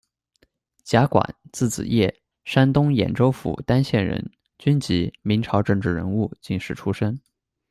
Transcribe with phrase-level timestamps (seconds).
[0.83, 1.21] 贾舘，
[1.53, 2.11] 字子业，
[2.43, 7.15] 山东兖州府单县人，军籍，明朝政治人物、进士出身。